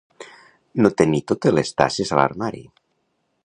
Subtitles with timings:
[0.85, 2.67] No tenir totes les tasses a l'armari.